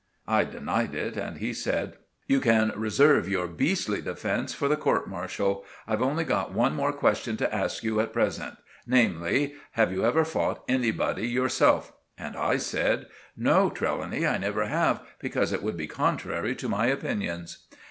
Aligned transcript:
I 0.27 0.45
denied 0.45 0.95
it, 0.95 1.15
and 1.15 1.37
he 1.37 1.53
said, 1.53 1.97
"You 2.25 2.39
can 2.39 2.71
reserve 2.75 3.29
your 3.29 3.45
beastly 3.47 4.01
defence 4.01 4.51
for 4.51 4.67
the 4.67 4.75
court 4.75 5.07
martial. 5.07 5.63
I've 5.87 6.01
only 6.01 6.23
got 6.23 6.51
one 6.53 6.73
more 6.73 6.91
question 6.91 7.37
to 7.37 7.53
ask 7.55 7.83
you 7.83 7.99
at 7.99 8.11
present, 8.11 8.55
namely, 8.87 9.53
Have 9.73 9.91
you 9.91 10.03
ever 10.03 10.25
fought 10.25 10.63
anybody 10.67 11.27
yourself?" 11.27 11.93
And 12.17 12.35
I 12.35 12.57
said— 12.57 13.09
"No, 13.37 13.69
Trelawny, 13.69 14.25
I 14.25 14.39
never 14.39 14.65
have, 14.65 15.01
because 15.19 15.53
it 15.53 15.61
would 15.61 15.77
be 15.77 15.85
contrary 15.85 16.55
to 16.55 16.67
my 16.67 16.87
opinions." 16.87 17.67